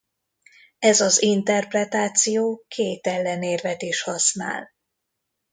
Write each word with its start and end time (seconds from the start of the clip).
Ez 0.79 1.01
az 1.01 1.21
interpretáció 1.21 2.63
két 2.67 3.07
ellenérvet 3.07 3.81
is 3.81 4.01
használ. 4.01 4.71